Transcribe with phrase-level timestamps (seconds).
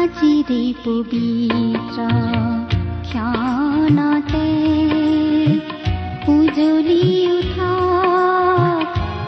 [0.00, 1.98] আজিৰে পবিত্ৰ
[3.08, 4.46] ক্ষণতে
[6.34, 7.04] উজলি
[7.36, 7.72] উঠা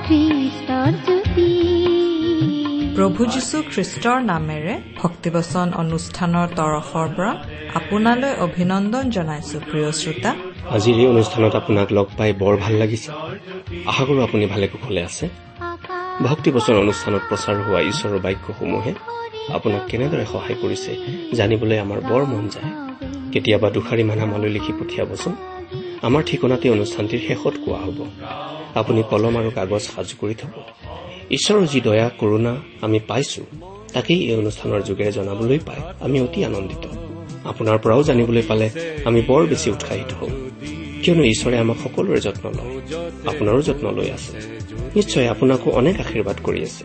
[0.07, 1.51] খ্ৰীষ্টৰ জ্যোতি
[2.97, 7.33] প্ৰভু যীশু খ্ৰীষ্টৰ নামেৰে ভক্তিবচন অনুষ্ঠানৰ তৰফৰ পৰা
[7.79, 10.31] আপোনালৈ অভিনন্দন জনাইছো প্ৰিয় শ্ৰোতা।
[10.77, 13.11] আজিৰ এই অনুষ্ঠানত আপোনাক লগ পাই বৰ ভাল লাগিছে।
[13.91, 15.25] আশা কৰো আপুনি ভালে কুশলে আছে।
[16.29, 18.93] ভক্তিবচন অনুষ্ঠানত প্ৰচাৰ হোৱা ঈশ্বৰৰ বাক্যসমূহে
[19.49, 20.97] আপোনাক কেনেদৰে সহায় কৰিছে
[21.33, 22.71] জানিবলৈ আমাৰ বৰ মন যায়।
[23.33, 25.35] কেতিয়াবা দুষাৰি মান আমালৈ লিখি পঠিয়াবচোন।
[26.03, 28.07] আমাৰ ঠিকনাতে অনুষ্ঠানটিৰ শেষত কোৱা হ'ব।
[28.75, 30.63] আপুনি কলম আৰু কাগজ সাজু কৰি থব।
[31.31, 33.43] ঈশ্বৰৰ যি দয়া কৰোণা আমি পাইছো
[33.93, 36.87] তাকেই এই অনুষ্ঠানৰ যোগেৰে জনাবলৈ পাই আমি অতি আনন্দিত।
[37.45, 38.71] আপোনাৰ পৰাও জানিবলৈ পালে
[39.05, 40.31] আমি বৰ বেছি উৎসাহিত হওঁ।
[41.03, 42.83] কিয়নো ঈশ্বৰে আমাক সকলোৰে যত্ন লয়।
[43.27, 44.63] আপোনাৰো যত্ন লৈ আছে।
[44.95, 46.85] নিশ্চয় আপোনাকো অনেক আশীৰ্বাদ কৰি আছে।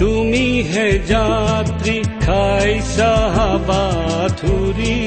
[0.00, 3.12] তুমি হে যাত্ৰী খাইছা
[3.68, 4.98] বাথুৰি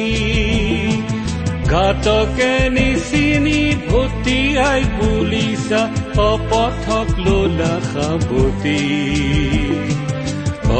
[1.71, 5.81] ঘাটকে নিচিনি ভটিয়াই বুলিছা
[6.31, 8.81] অপথক লোলা সাৱতী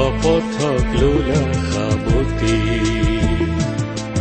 [0.03, 2.57] অপথক লোলা সাৱতী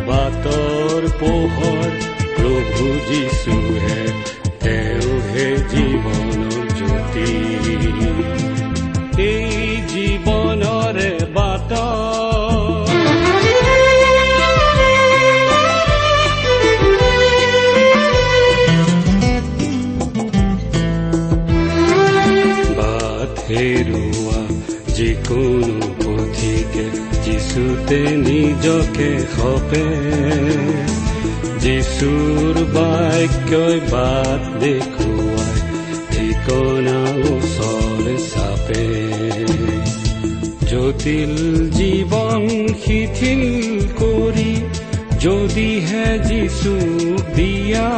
[0.09, 1.91] বাটৰ পোহৰ
[2.37, 4.03] প্ৰভু যিছুহে
[4.65, 7.31] তেওঁহে জীৱনৰ জ্যোতি।
[11.35, 11.71] বাট।
[22.79, 24.41] বাট হেৰুৱা
[24.95, 26.85] যিকোনো পথিকে
[27.25, 29.87] যিচুতে নিজকে সপে
[31.61, 34.94] যিচুৰ বাক্যই বাট দেখুৱাই
[40.85, 41.35] জটিল
[41.71, 42.43] জীৱন
[42.85, 43.43] শিথিল
[43.99, 44.53] কৰি
[45.21, 46.75] যদিহে যিচু
[47.35, 47.89] দিয়া।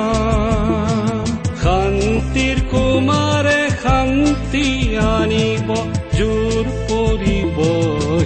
[1.62, 5.74] শান্তিৰ কুমাৰে শান্তি আনিব
[6.19, 7.58] জোৰ পৰিব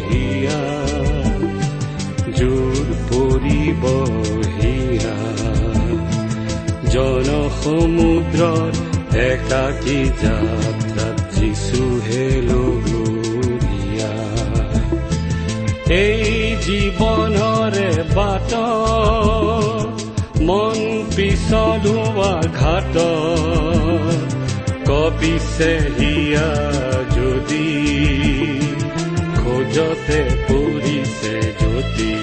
[0.06, 0.62] হিয়া।
[2.36, 3.82] জোৰ পৰিব
[4.56, 5.16] হিয়া।
[6.90, 8.70] জনসমুদ্ৰৰ
[9.16, 10.69] একাকী যাত্ৰাত
[15.90, 18.50] এই জীৱনৰে বাট
[20.48, 20.78] মন
[21.16, 22.94] পিছলোৱা ঘাট।
[24.88, 26.50] কপিছে হিয়া
[27.16, 27.68] যদি
[29.38, 32.14] খোজতে পৰিছে জ্যোতি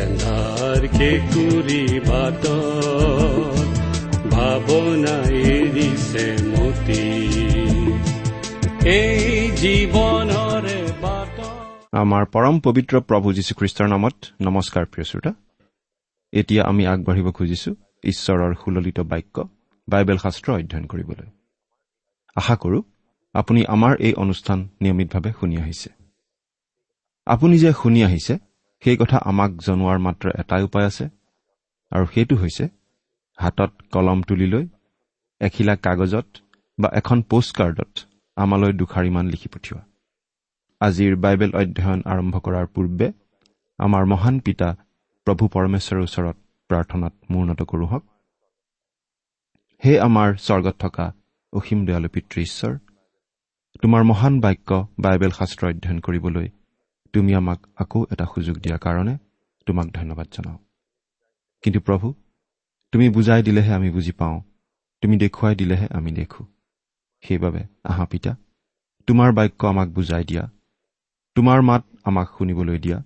[0.00, 2.42] এন্ধাৰ কেঁকুৰি বাট
[4.32, 5.16] ভাৱনা
[5.52, 7.06] এৰিছে মতি।
[8.84, 9.22] এই
[9.60, 10.25] জীৱনৰে বাট
[12.06, 15.32] আমাৰ পৰম পবিত্ৰ প্ৰভু যীশুখ্ৰীষ্টৰ নামত নমস্কাৰ প্ৰিয় শ্ৰোতা।
[16.32, 17.70] এতিয়া আমি আগবাঢ়িব খুজিছো
[18.04, 19.36] ঈশ্বৰৰ সুললিত বাক্য
[19.88, 21.28] বাইবেল শাস্ত্ৰ অধ্যয়ন কৰিবলৈ।
[22.36, 22.78] আশা কৰো
[23.34, 25.90] আপুনি আমাৰ এই অনুষ্ঠান নিয়মিতভাৱে শুনি আহিছে।
[27.26, 28.34] আপুনি যে শুনি আহিছে
[28.82, 31.04] সেই কথা আমাক জনোৱাৰ মাত্ৰ এটাই উপায় আছে
[31.92, 32.64] আৰু সেইটো হৈছে
[33.38, 34.64] হাতত কলম তুলি লৈ
[35.40, 36.28] এখিলা কাগজত
[36.78, 37.92] বা এখন পোষ্ট কাৰ্ডত
[38.36, 39.82] আমালৈ দুষাৰিমান লিখি পঠিওৱা।
[40.80, 43.06] আজিৰ বাইবেল অধ্যয়ন আৰম্ভ কৰাৰ পূৰ্বে
[43.78, 44.68] আমাৰ মহান পিতা
[45.26, 46.36] প্ৰভু পৰমেশ্বৰৰ ওচৰত
[46.70, 48.04] প্ৰাৰ্থনাত মূৰ্ণত কৰোঁ হওক।
[49.82, 51.06] হে আমাৰ স্বৰ্গত থকা
[51.52, 52.72] অসীম দয়ালু পিতৃ ঈশ্বৰ
[53.82, 56.48] তোমাৰ মহান বাক্য বাইবেল শাস্ত্ৰ অধ্যয়ন কৰিবলৈ
[57.14, 59.14] তুমি আমাক আকৌ এটা সুযোগ দিয়াৰ কাৰণে
[59.66, 60.58] তোমাক ধন্যবাদ জনাওঁ।
[61.64, 62.06] কিন্তু প্ৰভু
[62.92, 64.38] তুমি বুজাই দিলেহে আমি বুজি পাওঁ
[65.02, 66.46] তুমি দেখুৱাই দিলেহে আমি দেখোঁ।
[67.24, 68.32] সেইবাবে আহা পিতা
[69.08, 70.44] তোমাৰ বাক্য আমাক বুজাই দিয়া
[71.36, 72.98] তোমাৰ মাত আমাক শুনিবলৈ দিয়া।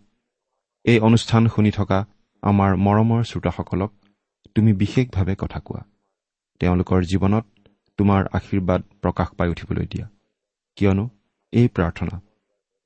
[0.84, 1.98] এই অনুষ্ঠান শুনি থকা
[2.42, 3.90] আমাৰ মৰমৰ শ্ৰোতাসকলক
[4.56, 5.82] তুমি বিশেষভাৱে কথা কোৱা।
[6.60, 7.44] তেওঁলোকৰ জীৱনত
[7.98, 10.06] তোমাৰ আশীৰ্বাদ প্ৰকাশ পাই উঠিবলৈ দিয়া।
[10.78, 11.04] কিয়নো
[11.52, 12.16] এই প্ৰাৰ্থনা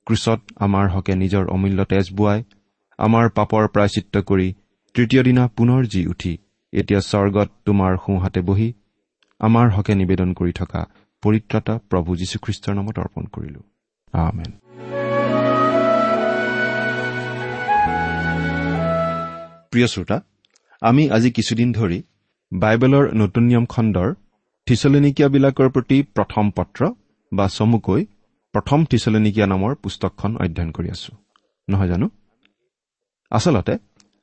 [0.07, 2.39] ক্ৰুচত আমাৰ হকে নিজৰ অমূল্য তেজ বোৱাই
[2.99, 4.47] আমাৰ পাপৰ প্ৰায়চিত্ৰ কৰি
[4.95, 6.33] তৃতীয় দিনা পুনৰ জি উঠি
[6.73, 8.69] এতিয়া স্বৰ্গত তোমাৰ সোঁহাতে বহি
[9.39, 10.81] আমাৰ হকে নিবেদন কৰি থকা
[11.23, 13.61] পৰিত্ৰাতা প্ৰভু যীশুখ্ৰীষ্টৰ নামত অৰ্পণ কৰিলো।
[19.75, 20.17] প্ৰিয় শ্ৰোতা
[20.81, 22.03] আমি আজি কিছুদিন ধৰি
[22.53, 24.13] বাইবেলৰ নতুন নিয়ম খণ্ডৰ
[24.67, 26.81] থিচলনিকীয়াবিলাকৰ প্ৰতি প্ৰথম পত্ৰ
[27.33, 28.05] বা চমুকৈ
[28.53, 31.11] প্ৰথম থিচলনিকীয়া নামৰ পুস্তকখন অধ্যয়ন কৰি আছো।
[31.69, 32.09] নহয় জানো?
[33.31, 33.77] আচলতে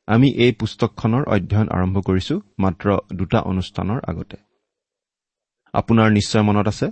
[0.07, 4.37] আমি এই পুস্তকখনৰ অধ্যয়ন আৰম্ভ কৰিছো মাত্ৰ দুটা অনুষ্ঠানৰ আগতে।
[5.75, 6.87] আপোনাৰ নিশ্চয় মনত আছে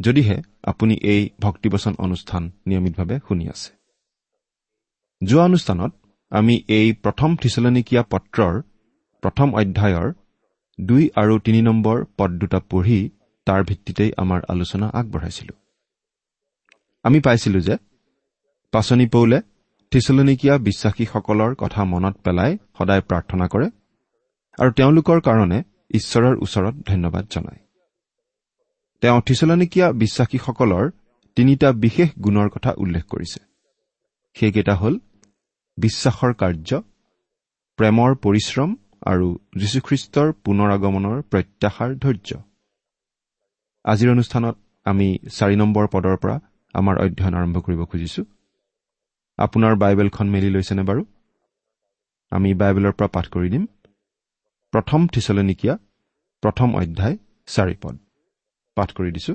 [0.00, 3.70] যদিহে আপুনি এই ভক্তিবচন অনুষ্ঠান নিয়মিতভাৱে শুনি আছে।
[5.24, 5.92] যোৱা অনুষ্ঠানত
[6.32, 8.54] আমি এই প্ৰথম থিচলনিকীয়া পত্ৰৰ
[9.22, 10.08] প্ৰথম অধ্যায়ৰ
[10.78, 13.00] দুই আৰু তিনি নম্বৰ পদ দুটা পঢ়ি
[13.46, 15.54] তাৰ ভিত্তিতেই আমাৰ আলোচনা আগবঢ়াইছিলো।
[17.04, 17.74] আমি পাইছিলো যে
[18.72, 19.38] পাচনি পৌলে
[19.92, 23.68] থিচলনিকীয়া বিশ্বাসীসকলৰ কথা মনত পেলাই সদায় প্ৰাৰ্থনা কৰে
[24.58, 25.58] আৰু তেওঁলোকৰ কাৰণে
[25.90, 27.60] ঈশ্বৰৰ ওচৰত ধন্যবাদ জনায়।
[29.02, 30.84] তেওঁ থিচলনিকীয়া বিশ্বাসীসকলৰ
[31.36, 33.40] তিনিটা বিশেষ গুণৰ কথা উল্লেখ কৰিছে।
[34.36, 34.94] সেইকেইটা হ'ল
[35.78, 36.70] বিশ্বাসৰ কাৰ্য
[37.78, 38.70] প্ৰেমৰ পৰিশ্ৰম
[39.06, 39.26] আৰু
[39.56, 42.30] যীশুখ্ৰীষ্টৰ পুনৰ আগমনৰ প্ৰত্যাশাৰ ধৈৰ্য।
[43.84, 46.36] আজিৰ অনুষ্ঠানত আমি চাৰি নম্বৰ পদৰ পৰা
[46.74, 48.22] আমাৰ অধ্যয়ন আৰম্ভ কৰিব খুজিছো।
[49.38, 51.02] আপোনাৰ বাইবেলখন মেলি লৈছেনে বাৰু?
[52.32, 53.66] আমি বাইবেলৰ পৰা পাঠ কৰি দিম।
[54.72, 55.74] প্ৰথম থিচলনিকীয়া
[56.42, 57.16] প্ৰথম অধ্যায়
[57.46, 57.94] চাৰি পদ।
[58.76, 59.34] পাঠ কৰি দিছো।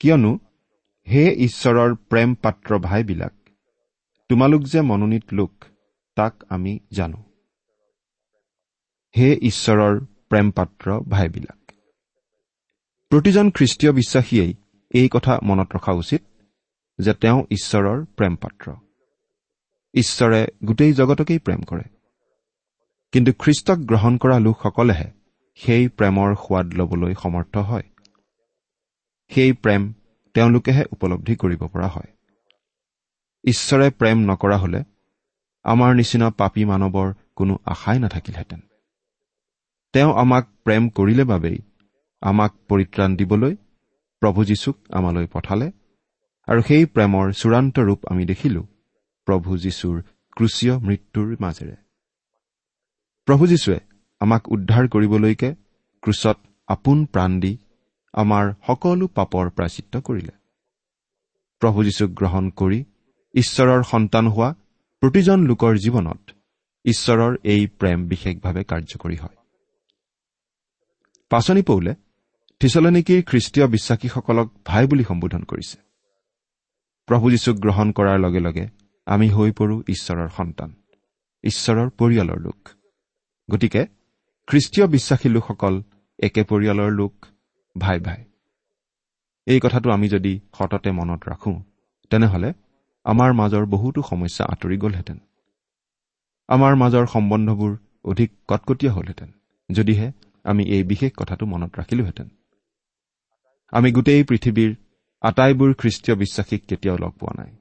[0.00, 0.32] কিয়নো
[1.06, 3.32] হে ঈশ্বৰৰ প্ৰেম পাত্ৰ ভাইবিলাক
[4.30, 5.64] তোমালোক যে মনোনীত লোক
[6.16, 7.18] তাক আমি জানো।
[9.14, 11.72] হে ঈশ্বৰৰ প্ৰেম পাত্ৰ ভাইবিলাক
[13.08, 14.54] প্ৰতিজন খ্ৰীষ্টীয় বিশ্বাসীয়েই
[14.90, 16.22] এই কথা মনত ৰখা উচিত
[16.98, 18.72] যে তেওঁ ঈশ্বৰৰ প্ৰেম পাত্ৰ
[19.94, 21.86] ঈশ্বৰে গোটেই জগতকেই প্ৰেম কৰে।
[23.12, 25.08] কিন্তু খ্ৰীষ্টক গ্ৰহণ কৰা লোকসকলেহে
[25.54, 27.86] সেই প্ৰেমৰ সোৱাদ ল'বলৈ সমৰ্থ হয়।
[29.30, 29.92] সেই প্ৰেম
[30.34, 32.17] তেওঁলোকেহে উপলব্ধি কৰিব পৰা হয়।
[33.44, 34.84] ঈশ্বৰে প্ৰেম নকৰা হলে
[35.64, 38.60] আমাৰ নিচিনা পাপী মানৱৰ কোনো আশাই নাথাকিলহেঁতেন।
[39.92, 41.58] তেওঁ আমাক প্ৰেম কৰিলে বাবেই
[42.20, 43.56] আমাক পৰিত্ৰাণ দিবলৈ
[44.20, 45.72] প্ৰভু যীশুক আমালৈ পঠালে
[46.48, 48.62] আৰু সেই প্ৰেমৰ চূড়ান্ত ৰূপ আমি দেখিলো
[49.26, 50.02] প্ৰভু যীশুৰ
[50.36, 51.76] ক্ৰুচীয় মৃত্যুৰ মাজেৰে।
[53.24, 53.80] প্ৰভু যীশুৱে
[54.20, 55.54] আমাক উদ্ধাৰ কৰিবলৈকে
[56.02, 56.38] ক্ৰুচত
[56.68, 57.58] আপোন প্ৰাণ দি
[58.12, 60.32] আমাৰ সকলো পাপৰ প্ৰাচিত্য কৰিলে।
[61.60, 62.84] প্ৰভু যীশুক গ্ৰহণ কৰি
[63.34, 64.54] ঈশ্বৰৰ সন্তান হোৱা
[65.00, 66.30] প্ৰতিজন লোকৰ জীৱনত
[66.84, 69.36] ঈশ্বৰৰ এই প্ৰেম বিশেষভাৱে কাৰ্যকৰী হয়।
[71.30, 71.94] পাচনি পৌলে
[72.60, 75.78] থিচলনিকীৰ খ্ৰীষ্টীয় বিশ্বাসীসকলক ভাই বুলি সম্বোধন কৰিছে।
[77.06, 78.68] প্ৰভু যীশুক গ্ৰহণ কৰাৰ লগে লগে
[79.06, 80.74] আমি হৈ পৰো ঈশ্বৰৰ সন্তান
[81.44, 82.68] ঈশ্বৰৰ পৰিয়ালৰ লোক।
[83.50, 83.86] গতিকে
[84.46, 85.82] খ্ৰীষ্টীয় বিশ্বাসী লোকসকল
[86.18, 87.26] একে পৰিয়ালৰ লোক
[87.78, 88.24] ভাই ভাই।
[89.46, 91.62] এই কথাটো আমি যদি সততে মনত ৰাখোঁ
[92.10, 92.52] তেনেহলে
[93.04, 95.18] আমাৰ মাজৰ বহুতো সমস্যা আঁতৰি গ'লহেঁতেন।
[96.48, 99.32] আমাৰ মাজৰ সম্বন্ধবোৰ অধিক কটকটীয়া হ'লহেঁতেন
[99.70, 100.12] যদিহে
[100.44, 102.28] আমি এই বিশেষ কথাটো মনত ৰাখিলোহেঁতেন।
[103.72, 104.74] আমি গোটেই পৃথিৱীৰ
[105.22, 107.56] আটাইবোৰ খ্ৰীষ্টীয় বিশ্বাসীক কেতিয়াও লগ পোৱা নাই।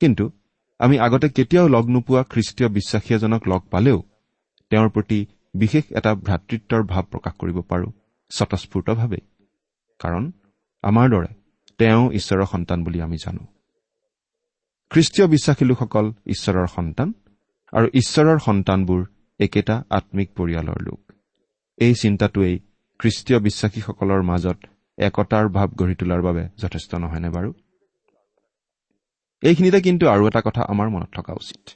[0.00, 0.30] কিন্তু
[0.78, 4.02] আমি আগতে কেতিয়াও লগ নোপোৱা খ্ৰীষ্টীয় বিশ্বাসী এজনক লগ পালেও
[4.70, 7.90] তেওঁৰ প্ৰতি বিশেষ এটা ভ্ৰাতৃত্বৰ ভাৱ প্ৰকাশ কৰিব পাৰোঁ
[8.30, 9.20] স্বতঃস্ফূৰ্তভাৱেই।
[10.00, 10.32] কাৰণ
[10.82, 11.30] আমাৰ দৰে
[11.78, 13.53] তেওঁ ঈশ্বৰৰ সন্তান বুলি আমি জানো।
[14.90, 17.12] খ্ৰীষ্টীয় বিশ্বাসী লোকসকল ঈশ্বৰৰ সন্তান
[17.72, 19.04] আৰু ঈশ্বৰৰ সন্তানবোৰ
[19.40, 21.12] একেটা আম্মিক পৰিয়ালৰ লোক।
[21.78, 22.58] এই চিন্তাটোৱেই
[22.98, 24.58] খ্ৰীষ্টীয় বিশ্বাসীসকলৰ মাজত
[24.98, 27.52] একতাৰ ভাৱ গঢ়ি তোলাৰ বাবে যথেষ্ট নহয়নে বাৰু?
[29.42, 31.68] এইখিনিতে কিন্তু আৰু এটা কথা আমাৰ মনত থকা উচিত।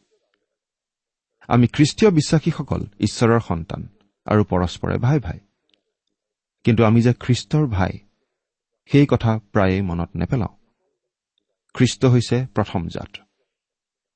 [1.49, 3.89] আমি খ্ৰীষ্টীয় বিশ্বাসীসকল ঈশ্বৰৰ সন্তান
[4.25, 5.39] আৰু পৰস্পৰে ভাই ভাই।
[6.65, 7.93] কিন্তু আমি যে খ্ৰীষ্টৰ ভাই
[8.87, 10.58] সেই কথা প্ৰায়ে মনত নেপেলাওঁ।
[11.79, 13.17] খ্ৰীষ্ট হৈছে প্ৰথম জাত।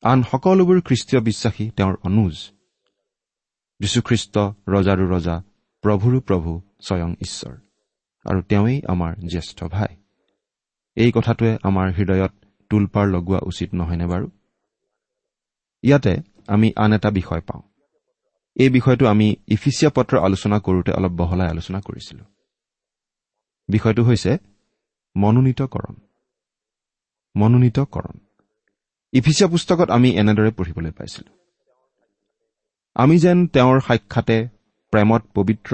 [0.02, 2.50] আন সকলোবোৰ খ্ৰীষ্টীয় বিশ্বাসী তেওঁৰ অনুজ।
[3.80, 4.38] যীশুখ্ৰীষ্ট
[4.68, 5.42] ৰজাৰো ৰজা
[5.82, 7.56] প্ৰভুৰো প্ৰভু স্বয়ং ঈশ্বৰ।
[8.24, 9.96] আৰু তেওঁৱেই আমাৰ জ্যেষ্ঠ ভাই।
[10.96, 12.32] এই কথাটোৱে আমাৰ হৃদয়ত
[12.68, 14.30] টোলপাৰ লগোৱা উচিত নহয়নে বাৰু?
[15.82, 16.16] ইয়াতে
[16.46, 17.62] আমি আন এটা বিষয় পাওঁ।
[18.54, 22.24] এই বিষয়টো আমি ইফিচিয়া পত্ৰ আলোচনা কৰোঁতে অলপ বহলাই আলোচনা কৰিছিলো।
[23.68, 24.38] বিষয়টো হৈছে
[25.16, 25.94] মনোনীতকৰণ।
[27.34, 28.16] মনোনীতকৰণ
[29.12, 31.30] ইফিচিয়া পুস্তকত আমি এনেদৰে পঢ়িবলৈ পাইছিলো।
[32.94, 34.36] আমি যেন তেওঁৰ সাক্ষাতে
[34.92, 35.72] প্ৰেমত পবিত্ৰ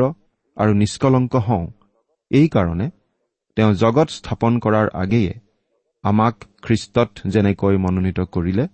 [0.56, 1.66] আৰু নিষ্কলংক হওঁ
[2.30, 2.86] এইকাৰণে
[3.56, 5.32] তেওঁ জগত স্থাপন কৰাৰ আগেয়ে
[6.04, 8.64] আমাক খ্ৰীষ্টত যেনেকৈ মনোনীত কৰিলে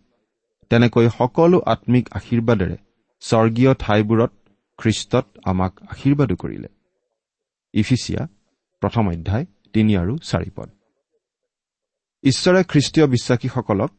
[0.70, 2.76] তেনেকৈ সকলো আম্মিক আশীৰ্বাদেৰে
[3.22, 4.32] স্বৰ্গীয় ঠাইবোৰত
[4.78, 6.68] খ্ৰীষ্টত আমাক আশীৰ্বাদো কৰিলে।
[7.74, 8.22] ইফিচিয়া
[8.82, 10.68] প্ৰথম অধ্যায় তিনি আৰু চাৰি পদ।
[12.24, 13.90] ঈশ্বৰে খ্ৰীষ্টীয় বিশ্বাসীসকলক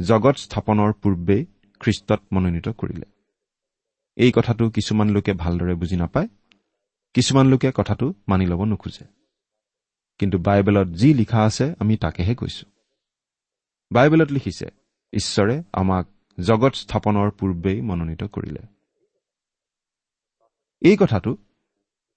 [0.00, 1.46] জগত স্থাপনৰ পূৰ্বেই
[1.80, 3.06] খ্ৰীষ্টত মনোনীত কৰিলে।
[4.16, 6.28] এই কথাটো কিছুমান লোকে ভালদৰে বুজি নাপায়
[7.14, 9.04] কিছুমান লোকে কথাটো মানি ল'ব নোখোজে।
[10.18, 12.66] কিন্তু বাইবেলত যি লিখা আছে আমি তাকেহে কৈছো।
[13.92, 14.66] বাইবেলত লিখিছে
[15.12, 16.06] ঈশ্বৰে আমাক
[16.40, 18.62] জগত স্থাপনৰ পূৰ্বেই মনোনীত কৰিলে।
[20.80, 21.36] এই কথাটো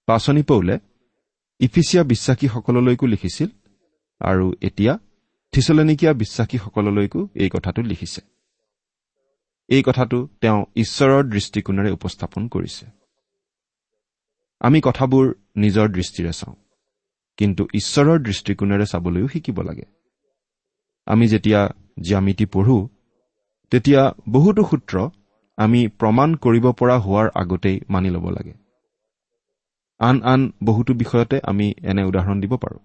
[0.06, 0.80] পাচনি পৌলে
[1.60, 3.48] ইফিচিয়া বিশ্বাসীসকললৈকো লিখিছিল
[4.20, 5.00] আৰু এতিয়া
[5.53, 8.22] থিচলেনিকীয়া বিশ্বাসীসকললৈকো এই কথাটো লিখিছে।
[9.70, 12.86] এই কথাটো তেওঁ ঈশ্বৰৰ দৃষ্টিকোণেৰে উপস্থাপন কৰিছে।
[14.62, 15.25] আমি কথাবোৰ
[15.58, 16.55] নিজৰ দৃষ্টিৰে চাওঁ
[17.38, 19.86] কিন্তু ঈশ্বৰৰ দৃষ্টিকোণেৰে চাবলৈও শিকিব লাগে।
[21.08, 21.70] আমি যেতিয়া
[22.01, 22.88] জ্যামিতি পঢ়ো
[23.72, 24.96] তেতিয়া বহুতো সূত্ৰ
[25.58, 28.53] আমি প্ৰমাণ কৰিব পৰা হোৱাৰ আগতেই মানি ল'ব লাগে।
[30.00, 32.79] আন আন বহুতো বিষয়তে আমি এনে উদাহৰণ দিব পাৰোঁ।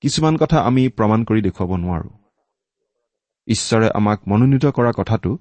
[0.00, 2.10] কিছুমান কথা আমি প্ৰমাণ কৰি দেখুৱাব নোৱাৰো।
[3.46, 5.38] ঈশ্বৰে আমাক মনোনীত কৰা কথাটো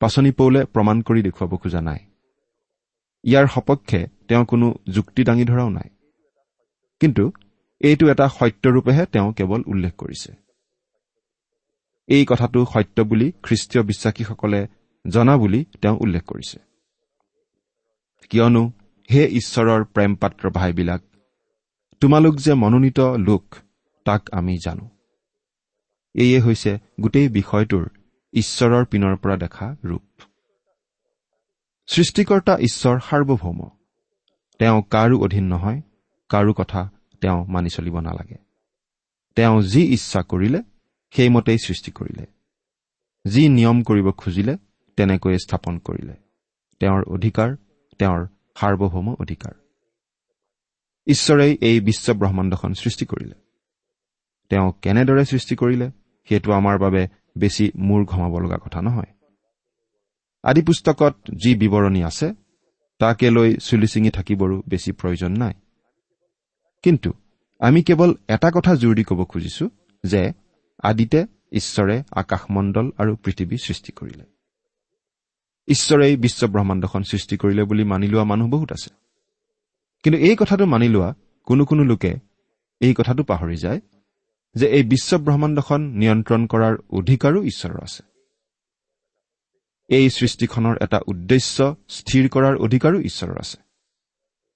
[0.00, 1.98] পাচনি পৌলে প্ৰমাণ কৰি দেখুৱাব খোজা নাই।
[3.24, 5.88] ইয়াৰ সপক্ষে তেওঁ কোনো যুক্তি দাঙি ধৰাও নাই।
[7.00, 7.32] কিন্তু
[7.80, 10.32] এইটো এটা সত্যৰূপেহে তেওঁ কেৱল উল্লেখ কৰিছে।
[12.08, 14.66] এই কথাটো সত্য বুলি খ্ৰীষ্টীয় বিশ্বাসীসকলে
[15.06, 16.58] জনা বুলি তেওঁ উল্লেখ কৰিছে।
[18.30, 18.72] কিয়নো
[19.12, 21.02] হে ঈশ্বৰৰ প্ৰেম পাত্ৰ ভাইবিলাক
[22.00, 23.54] তোমালোক যে মনোনীত লোক
[24.06, 24.88] তাক আমি জানো।
[26.14, 27.88] এয়ে হৈছে গোটেই বিষয়টোৰ
[28.32, 30.02] ঈশ্বৰৰ পিনৰ পৰা দেখা ৰূপ।
[31.86, 33.68] সৃষ্টিকৰ্তা ঈশ্বৰ সাৰ্বভৌম।
[34.58, 35.80] তেওঁ কাৰো অধীন নহয়
[36.28, 38.36] কাৰো কথা তেওঁ মানি চলিব নালাগে।
[39.36, 40.62] তেওঁ যি ইচ্ছা কৰিলে
[41.10, 42.26] সেইমতেই সৃষ্টি কৰিলে।
[43.24, 44.56] যি নিয়ম কৰিব খুজিলে
[44.96, 46.14] তেনেকৈয়ে স্থাপন কৰিলে।
[46.80, 47.56] তেওঁৰ অধিকাৰ
[47.98, 49.52] তেওঁৰ সাৰ্বভৌম অধিকাৰ।
[51.06, 53.45] ঈশ্বৰেই এই বিশ্ব ব্ৰহ্মাণ্ডখন সৃষ্টি কৰিলে।
[54.50, 55.90] তেওঁ কেনেদৰে সৃষ্টি কৰিলে
[56.28, 59.12] সেইটো আমাৰ বাবে বেছি মূৰ ঘমাব লগা কথা নহয়।
[60.42, 62.34] আদি পুস্তকত যি বিৱৰণী আছে
[62.98, 65.54] তাকে লৈ চুলি ছিঙি থাকিবৰো বেছি প্ৰয়োজন নাই।
[66.82, 67.12] কিন্তু
[67.58, 69.70] আমি কেৱল এটা কথা জোৰ দি ক'ব খুজিছো
[70.04, 70.32] যে
[70.82, 74.24] আদিতে ঈশ্বৰে আকাশমণ্ডল আৰু পৃথিৱী সৃষ্টি কৰিলে।
[75.68, 78.90] ঈশ্বৰেই বিশ্ব ব্ৰহ্মাণ্ডখন সৃষ্টি কৰিলে বুলি মানি লোৱা মানুহ বহুত আছে।
[80.02, 82.14] কিন্তু এই কথাটো মানি লোৱা কোনো কোনো লোকে
[82.80, 83.80] এই কথাটো পাহৰি যায়।
[84.56, 88.02] যে এই বিশ্ব ব্ৰহ্মাণ্ডখন নিয়ন্ত্ৰণ কৰাৰ অধিকাৰো ঈশ্বৰৰ আছে।
[89.90, 91.56] এই সৃষ্টিখনৰ এটা উদ্দেশ্য
[91.88, 93.58] স্থিৰ কৰাৰ অধিকাৰো ঈশ্বৰৰ আছে।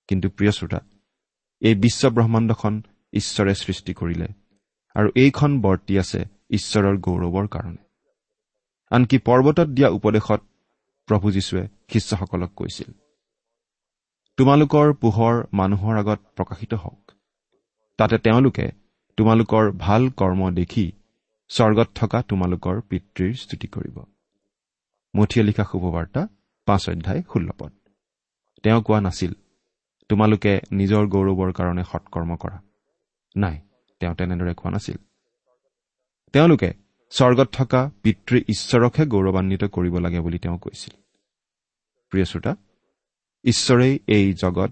[0.09, 0.81] কিন্তু প্ৰিয় শ্ৰোতা
[1.63, 2.75] এই বিশ্ব ব্ৰহ্মাণ্ডখন
[3.13, 4.29] ঈশ্বৰে সৃষ্টি কৰিলে
[4.97, 7.83] আৰু এইখন বৰ্তি আছে ঈশ্বৰৰ গৌৰৱৰ কাৰণে।
[8.91, 10.41] আনকি পৰ্বতত দিয়া উপদেশত
[11.09, 12.91] প্ৰভু যীশুৱে শিষ্যসকলক কৈছিল
[14.39, 17.03] তোমালোকৰ পোহৰ মানুহৰ আগত প্ৰকাশিত হওক।
[17.99, 18.67] তাতে তেওঁলোকে
[19.21, 20.93] তোমালোকৰ ভাল কৰ্ম দেখি
[21.49, 23.97] স্বৰ্গত থকা তোমালোকৰ পিতৃৰ স্তুতি কৰিব।
[25.17, 26.29] মঠিয়ে লিখা শুভবাৰ্তা
[26.67, 27.73] পাঁচ অধ্যায় ষোল্ল পদ।
[28.63, 29.33] তেওঁ কোৱা নাছিল
[30.09, 32.63] তোমালোকে নিজৰ গৌৰৱৰ কাৰণে সৎকৰ্ম কৰা।
[33.37, 33.61] নাই
[34.01, 34.97] তেওঁ তেনেদৰে কোৱা নাছিল।
[36.33, 36.75] তেওঁলোকে
[37.11, 40.95] স্বৰ্গত থকা পিতৃ ঈশ্বৰকহে গৌৰৱান্বিত কৰিব লাগে বুলি তেওঁ কৈছিল।
[42.11, 42.57] প্ৰিয় শ্ৰোতা
[43.45, 44.71] ঈশ্বৰেই এই জগত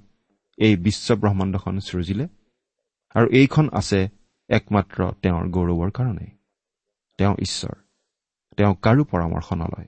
[0.59, 2.29] এই বিশ্ব ব্ৰহ্মাণ্ডখন সৃজিলে
[3.15, 4.18] আৰু এইখন আছে
[4.49, 6.27] একমাত্ৰ তেওঁৰ গৌৰৱৰ কাৰণে।
[7.19, 7.75] তেওঁ ঈশ্বৰ।
[8.57, 9.87] তেওঁ কাৰো পৰামৰ্শ নলয়।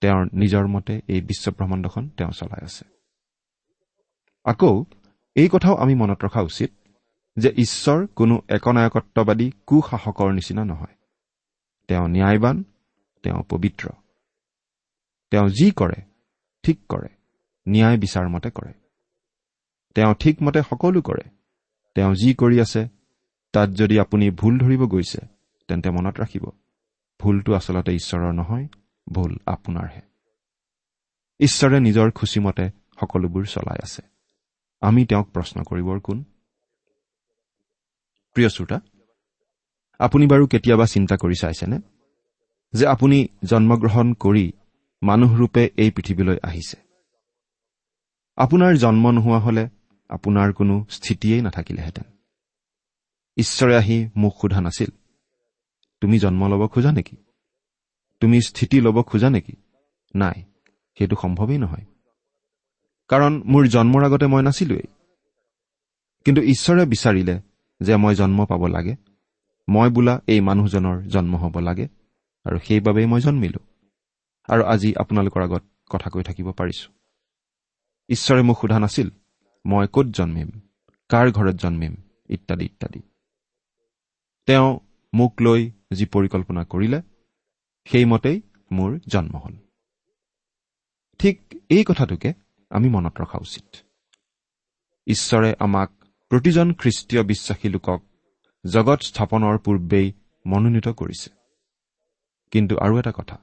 [0.00, 2.84] তেওঁৰ নিজৰ মতে এই বিশ্ব ব্ৰহ্মাণ্ডখন তেওঁ চলাই আছে।
[4.44, 4.84] আকৌ
[5.34, 6.70] এই কথাও আমি মনত ৰখা উচিত
[7.36, 10.96] যে ঈশ্বৰ কোনো একনায়কত্ববাদী কুশাসকৰ নিচিনা নহয়।
[11.88, 12.64] তেওঁ ন্যায়বান
[13.22, 13.88] তেওঁ পবিত্ৰ।
[15.30, 16.02] তেওঁ যি কৰে
[16.62, 17.08] ঠিক কৰে
[17.68, 18.72] ন্যায় বিচাৰ মতে কৰে।
[19.94, 21.30] তেওঁ ঠিকমতে সকলো কৰে।
[21.94, 23.01] তেওঁ যি কৰি আছে
[23.52, 25.20] তাত যদি আপুনি ভুল ধৰিব গৈছে
[25.68, 26.44] তেন্তে মনত ৰাখিব
[27.20, 28.68] ভুলটো আচলতে ঈশ্বৰৰ নহয়
[29.08, 30.00] ভুল আপোনাৰহে।
[31.40, 34.02] ঈশ্বৰে নিজৰ খুচিমতে সকলোবোৰ চলাই আছে।
[34.80, 36.24] আমি তেওঁক প্ৰশ্ন কৰিবৰ কোন?
[38.34, 38.80] প্ৰিয় শ্ৰোতা
[39.98, 41.78] আপুনি বাৰু কেতিয়াবা চিন্তা কৰি চাইছেনে
[42.72, 44.52] যে আপুনি জন্মগ্ৰহণ কৰি
[45.02, 46.76] মানুহৰূপে এই পৃথিৱীলৈ আহিছে?
[48.36, 49.68] আপোনাৰ জন্ম নোহোৱা হলে
[50.08, 52.11] আপোনাৰ কোনো স্থিতিয়েই নাথাকিলেহেঁতেন।
[53.36, 54.90] ঈশ্বৰে আহি মোক সোধা নাছিল।
[56.00, 57.16] তুমি জন্ম ল'ব খোজা নেকি?
[58.20, 59.52] তুমি স্থিতি ল'ব খোজা নেকি?
[60.16, 60.42] নাই
[60.98, 61.84] সেইটো সম্ভৱেই নহয়।
[63.08, 64.86] কাৰণ মোৰ জন্মৰ আগতে মই নাছিলোৱেই।
[66.24, 67.40] কিন্তু ঈশ্বৰে বিচাৰিলে
[67.80, 68.96] যে মই জন্ম পাব লাগে।
[69.68, 71.88] মই বোলা এই মানুহজনৰ জন্ম হ'ব লাগে
[72.44, 73.58] আৰু সেইবাবেই মই জন্মিলো।
[74.48, 76.92] আৰু আজি আপোনালোকৰ আগত কথা কৈ থাকিব পাৰিছো।
[78.08, 79.10] ঈশ্বৰে মোক সোধা নাছিল
[79.66, 80.50] মই ক'ত জন্মিম
[81.08, 81.96] কাৰ ঘৰত জন্মিম
[82.28, 83.11] ইত্যাদি ইত্যাদি।
[84.46, 84.78] তেওঁ
[85.14, 87.02] মোক লৈ যি পৰিকল্পনা কৰিলে
[87.84, 89.54] সেইমতেই মোৰ জন্ম হ'ল।
[91.18, 91.36] ঠিক
[91.70, 92.32] এই কথাটোকে
[92.70, 93.76] আমি মনত ৰখা উচিত।
[95.06, 95.90] ঈশ্বৰে আমাক
[96.28, 98.00] প্ৰতিজন খ্ৰীষ্টীয় বিশ্বাসী লোকক
[98.66, 100.12] জগত স্থাপনৰ পূৰ্বেই
[100.46, 101.30] মনোনীত কৰিছে।
[102.50, 103.36] কিন্তু আৰু এটা কথা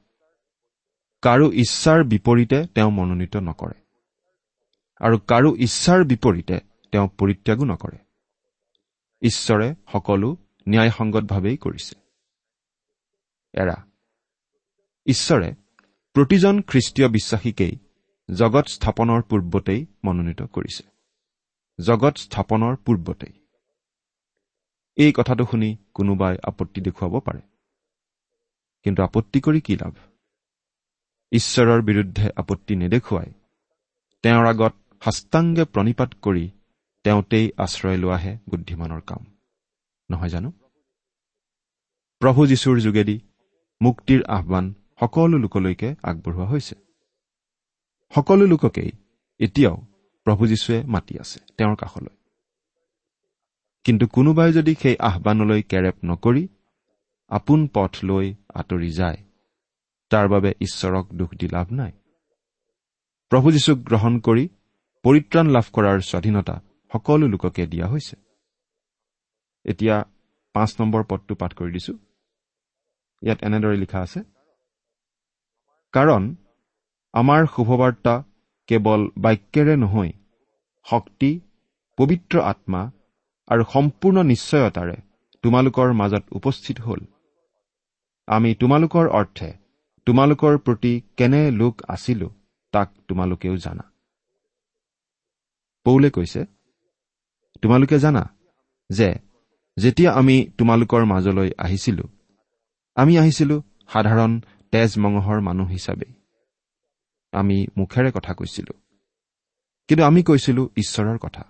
[1.21, 3.77] কাৰো ইচ্ছাৰ বিপৰীতে তেওঁ মনোনীত নকৰে।
[5.01, 6.59] আৰু কাৰো ইচ্ছাৰ বিপৰীতে
[6.91, 7.97] তেওঁ পৰিত্যাগো নকৰে।
[9.21, 10.37] ঈশ্বৰে সকলো
[10.69, 11.95] ন্যায়সংগতভাৱেই কৰিছে।
[13.53, 13.77] এৰা
[15.05, 15.55] ঈশ্বৰে
[16.13, 17.77] প্ৰতিজন খ্ৰীষ্টীয় বিশ্বাসীকেই
[18.35, 20.83] জগত স্থাপনৰ পূৰ্বতেই মনোনীত কৰিছে।
[21.79, 23.33] জগত স্থাপনৰ পূৰ্বতেই।
[24.95, 27.41] এই কথাটো শুনি কোনোবাই আপত্তি দেখুৱাব পাৰে।
[28.83, 29.93] কিন্তু আপত্তি কৰি কি লাভ?
[31.31, 33.33] ঈশ্বৰৰ বিৰুদ্ধে আপত্তি নেদেখুৱাই
[34.23, 34.73] তেওঁৰ আগত
[35.03, 36.49] সাষ্টাংগে প্ৰণিপাত কৰি
[37.03, 39.38] তেওঁতেই আশ্ৰয় লোৱাহে বুদ্ধিমানৰ কাম।
[40.11, 40.51] নহয় জানো?
[42.19, 43.21] প্ৰভু যীশুৰ যোগেদি
[43.81, 46.75] মুক্তিৰ আহ্বান সকলো লোকলৈকে আগবঢ়োৱা হৈছে।
[48.15, 48.91] সকলো লোককেই
[49.39, 49.77] এতিয়াও
[50.23, 52.15] প্ৰভু যীশুৱে মাতি আছে তেওঁৰ কাষলৈ।
[53.83, 56.47] কিন্তু কোনোবাই যদি সেই আহ্বানলৈ কেৰেপ নকৰি
[57.27, 59.17] আপোন পথ লৈ আঁতৰি যায়
[60.09, 61.91] তাৰ বাবে ঈশ্বৰক দোষ দি লাভ নাই।
[63.29, 64.49] প্ৰভু যীশুক গ্ৰহণ কৰি
[65.03, 66.61] পৰিত্ৰাণ লাভ কৰাৰ স্বাধীনতা
[66.93, 68.28] সকলো লোককে দিয়া হৈছে।
[69.65, 69.95] এতিয়া
[70.55, 71.93] পাঁচ নম্বৰ পদটো পাঠ কৰি দিছো।
[73.21, 74.19] ইয়াত এনেদৰে লিখা আছে
[75.93, 76.23] কাৰণ
[77.13, 78.15] আমাৰ শুভবাৰ্তা
[78.69, 80.11] কেৱল বাক্যেৰে নহয়
[80.87, 81.31] শক্তি
[81.97, 82.81] পবিত্ৰ আত্মা
[83.47, 84.97] আৰু সম্পূৰ্ণ নিশ্চয়তাৰে
[85.43, 87.01] তোমালোকৰ মাজত উপস্থিত হ'ল।
[88.27, 89.49] আমি তোমালোকৰ অৰ্থে
[90.07, 92.27] তোমালোকৰ প্ৰতি কেনে লোক আছিলো
[92.73, 93.85] তাক তোমালোকেও জানা।
[95.85, 96.41] পৌলে কৈছে
[97.61, 98.23] তোমালোকে জানা
[98.89, 99.09] যে
[99.79, 102.03] যেতিয়া আমি তোমালোকৰ মাজলৈ আহিছিলো
[102.95, 106.05] আমি আহিছিলো সাধাৰণ তেজ মঙহৰ মানুহ হিচাপে।
[107.31, 108.73] আমি মুখেৰে কথা কৈছিলো।
[109.87, 111.43] কিন্তু আমি কৈছিলো ঈশ্বৰৰ কথা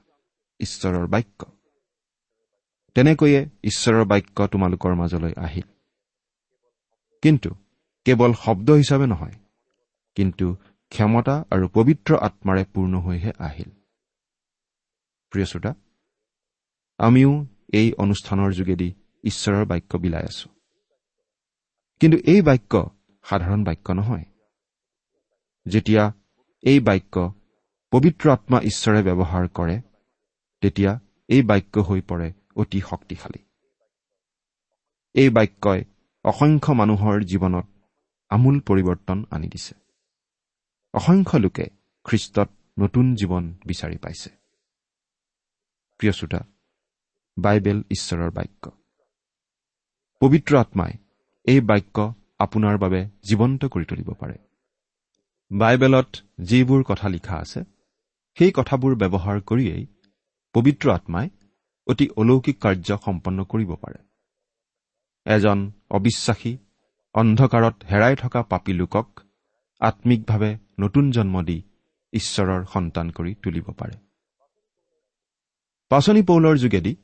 [0.60, 1.46] ঈশ্বৰৰ বাক্য।
[2.96, 5.68] তেনেকৈয়ে ঈশ্বৰৰ বাক্য তোমালোকৰ মাজলৈ আহিল।
[7.22, 7.50] কিন্তু
[8.06, 9.36] কেৱল শব্দ হিচাপে নহয়
[10.16, 10.56] কিন্তু
[10.90, 13.70] ক্ষমতা আৰু পবিত্ৰ আত্মাৰে পূৰ্ণ হৈহে আহিল।
[15.32, 15.76] প্ৰিয় শ্ৰোতা
[16.98, 20.50] আমিও এই অনুষ্ঠানৰ যোগেদি ঈশ্বৰৰ বাক্য বিলাই আছো।
[22.00, 22.90] কিন্তু এই বাক্য
[23.24, 24.26] সাধাৰণ বাক্য নহয়।
[25.68, 26.12] যেতিয়া
[26.62, 27.34] এই বাক্য
[27.92, 29.82] পবিত্ৰ আত্মা ঈশ্বৰে ব্যৱহাৰ কৰে
[30.62, 33.44] তেতিয়া এই বাক্য হৈ পৰে অতি শক্তিশালী।
[35.14, 35.84] এই বাক্যই
[36.24, 37.66] অসংখ্য মানুহৰ জীৱনত
[38.30, 39.76] আমূল পৰিৱৰ্তন আনি দিছে।
[40.94, 41.66] অসংখ্য লোকে
[42.04, 44.30] খ্ৰীষ্টত নতুন জীৱন বিচাৰি পাইছে।
[45.98, 46.40] প্ৰিয় শ্ৰোতা
[47.42, 48.72] বাইবেল ঈশ্বৰৰ বাক্য।
[50.22, 50.94] পবিত্ৰ আত্মাই
[51.46, 51.98] এই বাক্য
[52.40, 53.00] আপোনাৰ বাবে
[53.30, 54.38] জীৱন্ত কৰি তুলিব পাৰে।
[55.52, 56.10] বাইবেলত
[56.42, 57.60] যিবোৰ কথা লিখা আছে
[58.38, 59.86] সেই কথাবোৰ ব্যৱহাৰ কৰিয়েই
[60.56, 61.28] পবিত্ৰ আত্মাই
[61.88, 64.00] অতি অলৌকিক কাৰ্য সম্পন্ন কৰিব পাৰে।
[65.26, 66.58] এজন অবিশ্বাসী
[67.16, 69.08] অন্ধকাৰত হেৰাই থকা পাপী লোকক
[69.82, 71.58] আত্মিকভাৱে নতুন জন্ম দি
[72.14, 73.96] ঈশ্বৰৰ সন্তান কৰি তুলিব পাৰে।
[75.92, 76.96] পাচনি পৌলৰ যোগেদি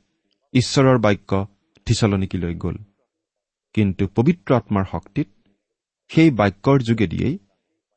[0.56, 1.30] ঈশ্বৰৰ বাক্য
[1.86, 2.76] থিচলনিকিলৈ গ'ল।
[3.74, 5.28] কিন্তু পবিত্ৰ আত্মাৰ শক্তিত
[6.10, 7.38] সেই বাক্যৰ যোগেদিয়েই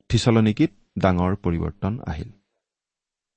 [0.10, 2.32] থিচলনিকিত ডাঙৰ পৰিৱৰ্তন আহিল।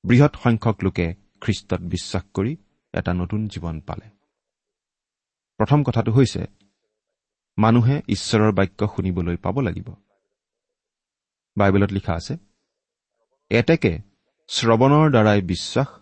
[0.04, 1.06] বৃহৎ সংখ্যক লোকে
[1.40, 2.52] খ্ৰীষ্টত বিশ্বাস কৰি
[2.94, 4.06] এটা নতুন জীৱন পালে।
[5.60, 6.42] প্ৰথম কথাটো হৈছে
[7.58, 9.88] মানুহে ঈশ্বৰৰ বাক্য শুনিবলৈ পাব লাগিব।
[11.56, 12.34] বাইবেলত লিখা আছে
[13.50, 13.92] এতেকে
[14.48, 16.01] শ্ৰৱণৰ দ্বাৰাই বিশ্বাস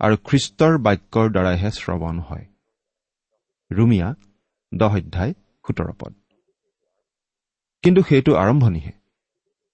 [0.00, 2.46] আৰু খ্ৰীষ্টৰ বাক্যৰ দ্বাৰাইহে শ্ৰৱণ হয়।
[3.72, 4.14] ৰুমিয়া
[4.74, 5.32] দহ অধ্যায়
[5.66, 6.14] সোতৰ পদ।
[7.82, 8.92] কিন্তু সেইটো আৰম্ভণিহে।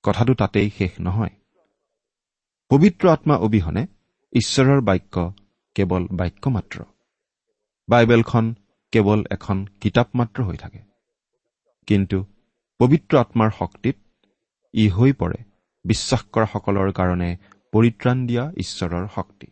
[0.02, 1.30] কথাটো তাতেই শেষ নহয়।
[2.70, 3.86] পবিত্ৰ আত্মা অবিহনে
[4.32, 5.32] ঈশ্বৰৰ বাক্য
[5.74, 6.84] কেৱল বাক্য মাত্ৰ
[7.88, 8.54] বাইবেলখন
[8.92, 10.78] কেৱল এখন কিতাপ মাত্ৰ হৈ থাকে।
[11.86, 12.24] কিন্তু
[12.78, 13.96] পবিত্ৰ আত্মাৰ শক্তিত
[14.74, 15.44] ই হৈ পৰে।
[15.84, 17.36] বিশ্বাস কৰাসকলৰ কাৰণে
[17.72, 19.46] পৰিত্ৰাণ দিয়া ঈশ্বৰৰ শক্তি।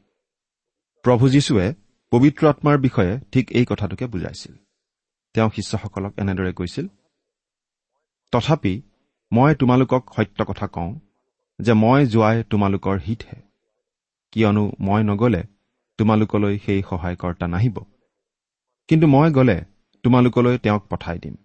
[1.08, 1.74] প্ৰভু যীশুৱে
[2.10, 4.54] পবিত্ৰ আত্মাৰ বিষয়ে ঠিক এই কথাটোকে বুজাইছিল।
[5.34, 6.86] তেওঁ শিষ্যসকলক এনেদৰে কৈছিল
[8.32, 8.82] তথাপি
[9.32, 11.00] মই তোমালোকক সত্য কথা কওঁ
[11.60, 13.40] যে মই যোৱাই তোমালোকৰ হিতহে।
[14.32, 15.42] কিয়নো মই নগলে
[15.98, 17.76] তোমালোকলৈ সেই সহায়কৰ্তা নাহিব।
[18.88, 19.64] কিন্তু মই গ'লে
[20.02, 21.36] তোমালোকলৈ তেওঁক পঠাই দিম।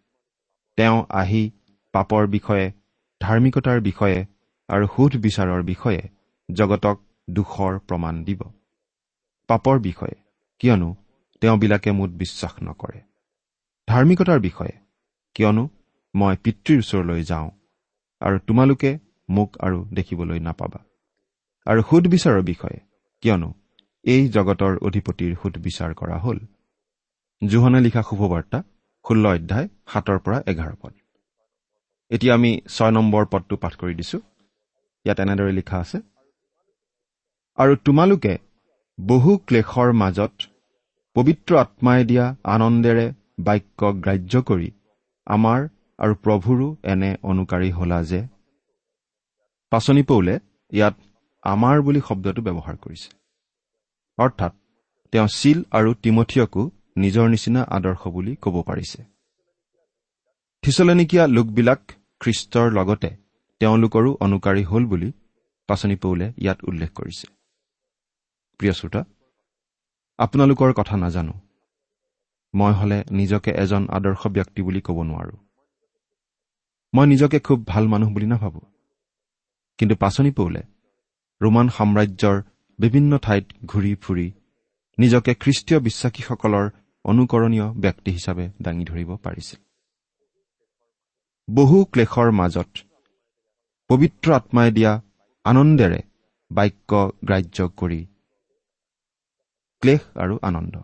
[0.78, 1.52] তেওঁ আহি
[1.94, 2.72] পাপৰ বিষয়ে
[3.22, 4.26] ধাৰ্মিকতাৰ বিষয়ে
[4.68, 6.02] আৰু সুধ বিচাৰৰ বিষয়ে
[6.54, 6.98] জগতক
[7.30, 8.44] দুখৰ প্ৰমাণ দিব।
[9.50, 10.16] পাপৰ বিষয়ে
[10.62, 10.90] কিয়নো
[11.42, 13.00] তেওঁবিলাকে মোত বিশ্বাস নকৰে।
[13.88, 14.76] ধাৰ্মিকতাৰ বিষয়ে
[15.36, 15.64] কিয়নো
[16.14, 17.48] মই পিতৃৰ ওচৰলৈ যাওঁ
[18.22, 18.92] আৰু তোমালোকে
[19.30, 20.80] মোক আৰু দেখিবলৈ নাপাবা।
[21.68, 22.80] আৰু সুদবিচাৰৰ বিষয়ে
[23.24, 23.50] কিয়নো
[24.06, 26.40] এই জগতৰ অধিপতিৰ সুদবিচাৰ কৰা হ'ল।
[27.42, 28.60] জোহনে লিখা শুভবাৰ্তা
[29.06, 30.94] ষোল্ল অধ্যায় সাতৰ পৰা এঘাৰ পদ।
[32.12, 34.18] এতিয়া আমি ছয় নম্বৰ পদটো পাঠ কৰি দিছো।
[35.06, 35.98] ইয়াত এনেদৰে লিখা আছে
[37.58, 38.34] আৰু তোমালোকে
[39.00, 40.34] বহু ক্লেশৰ মাজত
[41.16, 43.06] পবিত্ৰ আত্মাই দিয়া আনন্দেৰে
[43.40, 44.70] বাক্য গ্ৰাহ্য কৰি
[45.28, 45.60] আমাৰ
[46.00, 48.22] আৰু প্ৰভুৰো এনে অনুকাৰী হলা যে
[49.72, 50.36] পাচনি পৌলে
[50.72, 50.96] ইয়াত
[51.44, 53.10] আমাৰ বুলি শব্দটো ব্যৱহাৰ কৰিছে।
[54.18, 54.54] অৰ্থাৎ
[55.14, 56.64] তেওঁ চিল আৰু তিমঠিয়কো
[56.98, 59.00] নিজৰ নিচিনা আদৰ্শ বুলি ক'ব পাৰিছে।
[60.64, 61.82] থিচলনিকীয়া লোকবিলাক
[62.22, 63.10] খ্ৰীষ্টৰ লগতে
[63.62, 65.10] তেওঁলোকৰো অনুকাৰী হ'ল বুলি
[65.70, 67.26] পাচনি পৌলে ইয়াত উল্লেখ কৰিছে।
[68.60, 69.04] প্ৰিয় শ্ৰোতা
[70.18, 71.34] আপোনালোকৰ কথা নাজানো।
[72.54, 75.38] মই হলে নিজকে এজন আদৰ্শ ব্যক্তি বুলি ক'ব নোৱাৰো।
[76.94, 78.62] মই নিজকে খুব ভাল মানুহ বুলি নাভাবো।
[79.78, 80.62] কিন্তু পাচনি পৌলে
[81.42, 82.42] ৰোমান সাম্ৰাজ্যৰ
[82.80, 84.32] বিভিন্ন ঠাইত ঘূৰি ফুৰি
[84.98, 86.70] নিজকে খ্ৰীষ্টীয় বিশ্বাসীসকলৰ
[87.06, 89.60] অনুকৰণীয় ব্যক্তি হিচাপে দাঙি ধৰিব পাৰিছিল।
[91.54, 92.70] বহু ক্লেশৰ মাজত
[93.90, 95.02] পবিত্ৰ আত্মাই দিয়া
[95.44, 96.02] আনন্দেৰে
[96.52, 98.06] বাক্য গ্ৰাহ্য কৰি
[99.84, 100.76] ক্লেশ আৰু আনন্দ।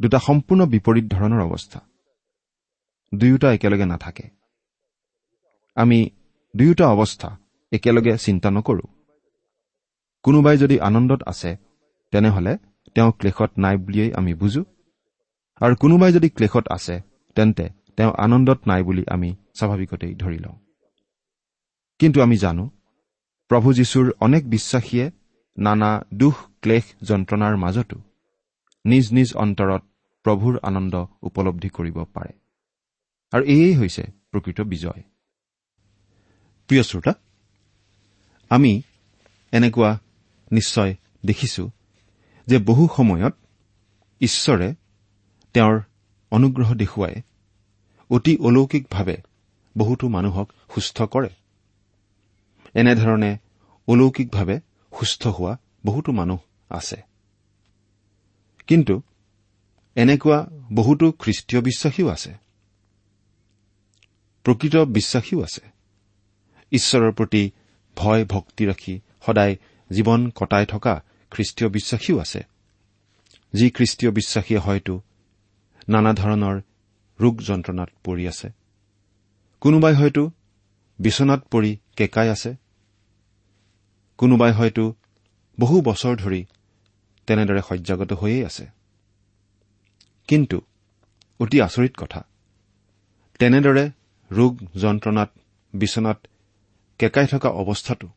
[0.00, 1.80] দুটা সম্পূৰ্ণ বিপৰীত ধৰণৰ অৱস্থা।
[3.14, 4.22] দুয়োটা একেলগে নাথাকে।
[5.74, 6.10] আমি
[6.56, 7.38] দুয়োটা অৱস্থা
[7.72, 8.84] একেলগে চিন্তা নকৰো।
[10.22, 11.56] কোনোবাই যদি আনন্দত আছে
[12.10, 12.58] তেনেহলে
[12.94, 14.64] তেওঁ ক্লেশত নাই বুলিয়েই আমি বুজো।
[15.60, 17.00] আৰু কোনোবাই যদি ক্লেশত আছে
[17.34, 20.56] তেন্তে তেওঁ আনন্দত নাই বুলি আমি স্বাভাৱিকতেই ধৰি লওঁ।
[21.98, 22.70] কিন্তু আমি জানো
[23.48, 25.10] প্ৰভু যীশুৰ অনেক বিশ্বাসীয়ে
[25.58, 27.96] নানা দুখ ক্লেশ যন্ত্ৰণাৰ মাজতো
[28.84, 29.82] নিজ নিজ অন্তৰত
[30.24, 32.32] প্ৰভুৰ আনন্দ উপলব্ধি কৰিব পাৰে।
[33.32, 35.02] আৰু এয়েই হৈছে প্ৰকৃত বিজয়।
[36.68, 37.12] প্ৰিয় শ্ৰোতা
[38.50, 38.82] আমি
[39.52, 39.98] এনেকুৱা
[40.52, 40.96] নিশ্চয়
[41.26, 41.70] দেখিছো
[42.46, 43.34] যে বহু সময়ত
[44.20, 44.74] ঈশ্বৰে
[45.54, 45.80] তেওঁৰ
[46.30, 47.22] অনুগ্ৰহ দেখুৱাই
[48.10, 49.16] অতি অলৌকিকভাৱে
[49.78, 51.28] বহুতো মানুহক সুস্থ কৰে।
[52.74, 53.38] এনেধৰণে
[53.88, 54.60] অলৌকিকভাৱে
[54.92, 56.38] সুস্থ হোৱা বহুতো মানুহ
[56.72, 56.96] আছে।
[58.66, 59.02] কিন্তু
[59.94, 62.34] এনেকুৱা বহুতো খ্ৰীষ্টীয় বিশ্বাসীও আছে।
[64.44, 65.60] প্ৰকৃত বিশ্বাসীও আছে।
[66.70, 67.50] ঈশ্বৰৰ প্ৰতি
[67.96, 69.56] ভয় ভক্তি ৰাখি সদায়
[69.92, 72.42] জীৱন কটাই থকা খ্ৰীষ্টীয় বিশ্বাসীও আছে।
[73.54, 75.00] যি খ্ৰীষ্টীয় বিশ্বাসীয়ে হয়তো
[75.88, 76.62] নানা ধৰণৰ
[77.20, 78.48] ৰোগ যন্ত্ৰণাত পৰি আছে।
[79.60, 80.30] কোনোবাই হয়তো
[80.98, 82.54] বিচনাত পৰি কেঁকাই আছে।
[84.18, 84.94] কোনোবাই হয়তো
[85.60, 86.44] বহু বছৰ ধৰি
[87.26, 88.66] তেনেদৰে শয্যাগত হৈয়েই আছে।
[90.28, 90.60] কিন্তু
[91.40, 92.20] অতি আচৰিত কথা
[93.38, 93.90] তেনেদৰে
[94.30, 95.30] ৰোগ যন্ত্ৰণাত
[95.74, 96.18] বিচনাত
[96.98, 98.08] কেঁকাই থকা অৱস্থাটো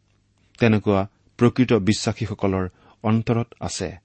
[0.60, 1.08] তেনেকুৱা
[1.40, 2.70] প্ৰকৃত বিশ্বাসীসকলৰ
[3.04, 3.98] অন্তৰত আছে।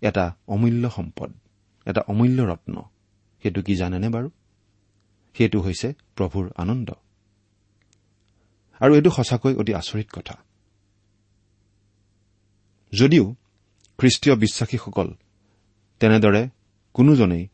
[0.00, 1.30] এটা অমূল্য সম্পদ
[1.86, 2.82] এটা অমূল্য ৰত্ন।
[3.42, 4.30] সেইটো কি জানেনে বাৰু?
[5.34, 6.90] সেইটো হৈছে প্ৰভুৰ আনন্দ।
[8.80, 10.34] আৰু এইটো সঁচাকৈ অতি আচৰিত কথা।
[12.92, 13.34] যদিও
[14.00, 15.08] খ্ৰীষ্টীয় বিশ্বাসীসকল
[16.00, 16.48] তেনেদৰে
[16.92, 17.48] কোনোজনেই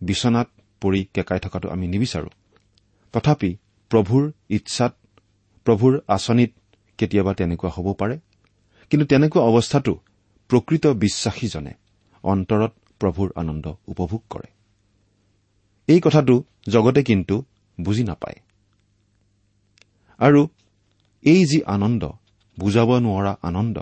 [0.00, 0.48] বিচনাত
[0.80, 2.30] পৰি কেঁকাই থকাটো আমি নিবিচাৰো।
[3.12, 3.56] তথাপি
[3.90, 4.92] প্ৰভুৰ ইচ্ছাত
[5.64, 6.52] প্ৰভুৰ আঁচনিত
[6.98, 8.18] কেতিয়াবা তেনেকুৱা হ'ব পাৰে।
[8.90, 9.98] কিন্তু তেনেকুৱা অৱস্থাটো
[10.48, 11.72] প্ৰকৃত বিশ্বাসীজনে
[12.22, 14.48] অন্তৰত প্ৰভুৰ আনন্দ উপভোগ কৰে।
[15.86, 17.44] এই কথাটো জগতে কিন্তু
[17.80, 18.38] বুজি নাপায়।
[20.18, 20.48] আৰু
[21.22, 22.10] এই যি আনন্দ
[22.60, 23.78] বুজাব নোৱাৰা আনন্দ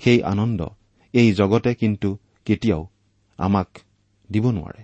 [0.00, 0.66] সেই আনন্দ
[1.14, 2.08] এই জগতে কিন্তু
[2.46, 2.82] কেতিয়াও
[3.38, 3.68] আমাক
[4.30, 4.82] দিব নোৱাৰে।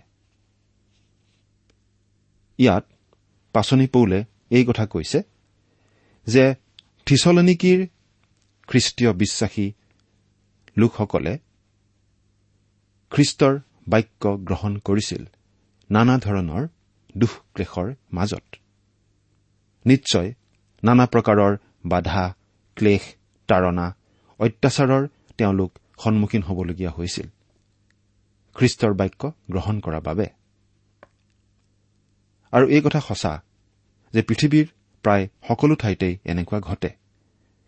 [2.58, 2.84] ইয়াত
[3.54, 4.18] পাচনি পৌলে
[4.50, 5.18] এই কথা কৈছে
[6.26, 6.44] যে
[7.06, 7.80] থিচলনিকিৰ
[8.68, 9.66] খ্ৰীষ্টীয় বিশ্বাসী
[10.76, 11.34] লোকসকলে
[13.12, 13.54] খ্ৰীষ্টৰ
[13.88, 15.22] বাক্য গ্ৰহণ কৰিছিল
[15.90, 16.62] নানা ধৰণৰ
[17.16, 18.46] দুখ ক্লেশৰ মাজত।
[19.84, 20.28] নিশ্চয়
[20.82, 21.52] নানা প্ৰকাৰৰ
[21.84, 22.24] বাধা
[22.76, 23.02] ক্লেশ
[23.48, 23.86] তাৰণা
[24.40, 25.04] অত্যাচাৰৰ
[25.38, 25.70] তেওঁলোক
[26.02, 27.28] সন্মুখীন হ'বলগীয়া হৈছিল।
[28.54, 30.26] খ্ৰীষ্টৰ বাক্য গ্ৰহণ কৰাৰ বাবে।
[32.52, 33.42] আৰু এই কথা সঁচা
[34.12, 34.66] যে পৃথিৱীৰ
[35.02, 36.90] প্ৰায় সকলো ঠাইতেই এনেকুৱা ঘটে।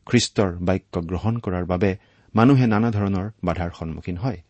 [0.06, 1.96] খ্ৰীষ্টৰ বাক্য গ্ৰহণ কৰাৰ বাবে
[2.34, 4.42] মানুহে নানা ধৰণৰ বাধাৰ সন্মুখীন হয়।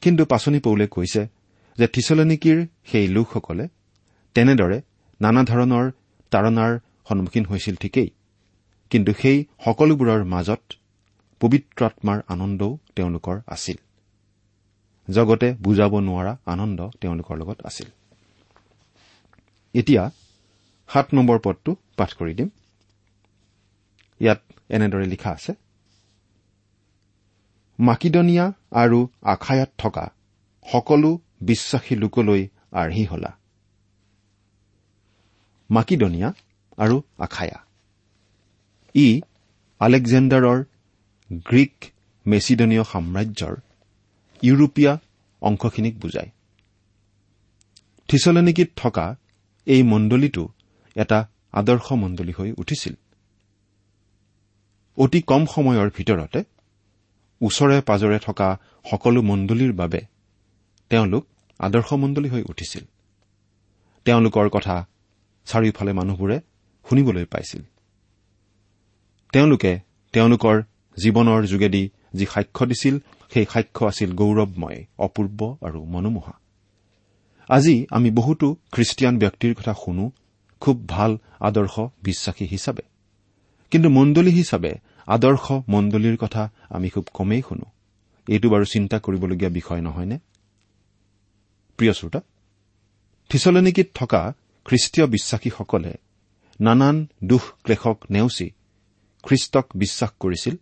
[0.00, 1.28] কিন্তু পাচনি পৌলে কৈছে
[1.78, 3.68] যে থিচলনিকিৰ সেই লোকসকলে
[4.34, 4.82] তেনেদৰে
[5.20, 5.90] নানা ধৰণৰ
[6.30, 8.10] তাৰণাৰ সন্মুখীন হৈছিল ঠিকেই।
[8.90, 10.62] কিন্তু সেই সকলোবোৰৰ মাজত
[11.40, 13.76] পবিত্ৰ আত্মাৰ আনন্দও তেওঁলোকৰ আছিল।
[15.08, 17.88] জগতে বুজাব নোৱাৰা আনন্দ তেওঁলোকৰ লগত আছিল।
[19.74, 20.02] এতিয়া
[20.88, 22.48] সাত নম্বৰ পদটো পাঠ কৰি দিম।
[24.20, 25.52] ইয়াত এনেদৰে লিখা আছে
[27.78, 30.04] মাকিডনিয়া আৰু আখায়াত থকা
[30.66, 33.30] সকলো বিশ্বাসী লোকলৈ আৰ্হি হলা।
[35.70, 36.28] মাকিডনিয়া
[36.78, 37.58] আৰু আখায়া।
[38.94, 39.06] ই
[39.80, 40.58] আলেকজেণ্ডাৰৰ
[41.32, 41.84] গ্ৰীক
[42.26, 43.56] মেচিডনীয় সাম্ৰাজ্যৰ
[44.42, 44.96] ইউৰোপীয়
[45.40, 46.30] অংশখিনিক বুজায়।
[48.08, 49.16] থিচলেনিকিত থকা
[49.66, 50.48] এই মণ্ডলীটো
[50.96, 52.94] এটা আদৰ্শ মণ্ডলী হৈ উঠিছিল।
[54.96, 56.44] অতি কম সময়ৰ ভিতৰতে
[57.40, 58.58] ওচৰে পাজৰে থকা
[58.90, 60.00] সকলো মণ্ডলীৰ বাবে
[60.90, 61.26] তেওঁলোক
[61.58, 62.84] আদৰ্শমণ্ডলী হৈ উঠিছিল।
[64.04, 64.86] তেওঁলোকৰ কথা
[65.46, 66.40] চাৰিওফালে মানুহবোৰে
[66.88, 67.62] শুনিবলৈ পাইছিল।
[69.32, 69.80] তেওঁলোকে
[70.12, 70.62] তেওঁলোকৰ
[71.02, 72.98] জীৱনৰ যোগেদি যি সাক্ষ্য দিছিল
[73.32, 76.32] সেই সাক্ষ্য আছিল গৌৰৱময় অপূৰ্ব আৰু মনোমোহা।
[77.48, 80.12] আজি আমি বহুতো খ্ৰীষ্টিয়ান ব্যক্তিৰ কথা শুনো
[80.60, 82.82] খুব ভাল আদৰ্শ বিশ্বাসী হিচাপে।
[83.70, 84.74] কিন্তু মণ্ডলী হিচাপে
[85.06, 87.64] আদৰ্শ মণ্ডলীৰ কথা আমি খুব কমেই শুনো।
[88.28, 90.18] এইটো বাৰু চিন্তা কৰিবলগীয়া বিষয় নহয়নে?
[91.76, 92.20] প্ৰিয় শ্ৰোতা
[93.28, 94.34] থিচলনিকিত থকা
[94.64, 95.94] খ্ৰীষ্টীয় বিশ্বাসীসকলে
[96.60, 98.50] নানান দুখ ক্লেশক নেওচি
[99.22, 100.56] খ্ৰীষ্টক বিশ্বাস কৰিছিল।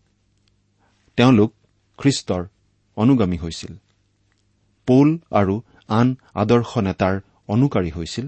[1.18, 1.50] তেওঁলোক
[1.98, 2.42] খ্ৰীষ্টৰ
[2.96, 3.72] অনুগামী হৈছিল।
[4.86, 8.26] পৌল আৰু আন আদৰ্শ নেতাৰ অনুকাৰী হৈছিল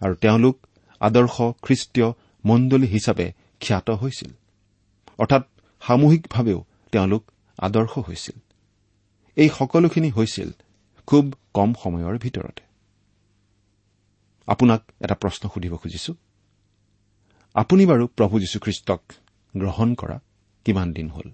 [0.00, 0.56] আৰু তেওঁলোক
[1.00, 2.08] আদৰ্শ খ্ৰীষ্টীয়
[2.44, 4.30] মণ্ডলী হিচাপে খ্যাত হৈছিল।
[5.18, 5.42] অৰ্থাৎ
[5.80, 7.22] সামূহিকভাৱেও তেওঁলোক
[7.58, 8.36] আদৰ্শ হৈছিল।
[9.36, 10.50] এই সকলোখিনি হৈছিল
[11.06, 12.62] খুব কম সময়ৰ ভিতৰতে।
[14.46, 16.14] আপোনাক এটা প্ৰশ্ন সুধিব খুজিছো।
[17.54, 19.00] আপুনি বাৰু প্ৰভু যীশুখ্ৰীষ্টক
[19.56, 20.20] গ্ৰহণ কৰা
[20.64, 21.30] কিমান দিন হ'ল?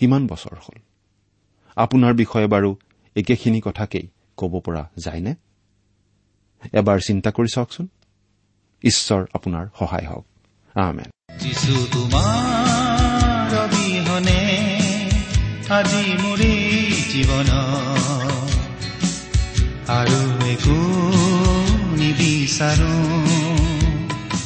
[0.00, 0.78] কিমান বছৰ হ'ল?
[1.76, 2.76] আপোনাৰ বিষয়ে বাৰু
[3.16, 5.34] একেখিনি কথাকেই ক'ব পৰা যায়নে?
[6.72, 7.88] এবাৰ চিন্তা কৰি চাওকচোন।
[8.84, 10.26] ঈশ্বৰ আপোনাৰ সহায় হওক।
[10.74, 14.40] আমেন। যিছু তোমাৰ অবিহনে
[15.68, 16.52] আজি মোৰে
[17.12, 17.50] জীৱন।
[19.88, 20.78] আৰু একো
[21.96, 23.59] নিবিচাৰো।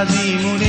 [0.00, 0.65] আজি